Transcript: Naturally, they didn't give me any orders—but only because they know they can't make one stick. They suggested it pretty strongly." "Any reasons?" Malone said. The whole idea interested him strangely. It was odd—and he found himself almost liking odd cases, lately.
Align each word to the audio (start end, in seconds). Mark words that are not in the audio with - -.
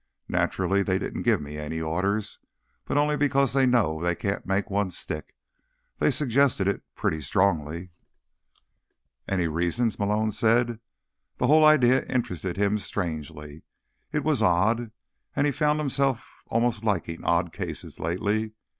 Naturally, 0.29 0.81
they 0.81 0.97
didn't 0.97 1.21
give 1.21 1.43
me 1.43 1.59
any 1.59 1.79
orders—but 1.79 2.97
only 2.97 3.15
because 3.15 3.53
they 3.53 3.67
know 3.67 4.01
they 4.01 4.15
can't 4.15 4.47
make 4.47 4.67
one 4.67 4.89
stick. 4.89 5.35
They 5.99 6.09
suggested 6.09 6.67
it 6.67 6.81
pretty 6.95 7.21
strongly." 7.21 7.91
"Any 9.29 9.47
reasons?" 9.47 9.99
Malone 9.99 10.31
said. 10.31 10.79
The 11.37 11.45
whole 11.45 11.63
idea 11.63 12.03
interested 12.07 12.57
him 12.57 12.79
strangely. 12.79 13.61
It 14.11 14.23
was 14.23 14.41
odd—and 14.41 15.45
he 15.45 15.53
found 15.53 15.77
himself 15.77 16.41
almost 16.47 16.83
liking 16.83 17.23
odd 17.23 17.53
cases, 17.53 17.99
lately. 17.99 18.53